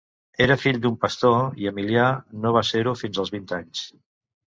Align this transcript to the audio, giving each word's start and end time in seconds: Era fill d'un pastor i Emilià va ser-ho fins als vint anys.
Era 0.45 0.55
fill 0.61 0.79
d'un 0.85 0.95
pastor 1.03 1.37
i 1.65 1.71
Emilià 1.73 2.07
va 2.59 2.67
ser-ho 2.73 2.99
fins 3.07 3.25
als 3.27 3.37
vint 3.39 3.51
anys. 3.63 3.89